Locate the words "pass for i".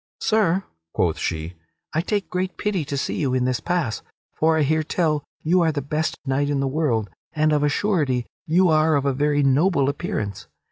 3.59-4.63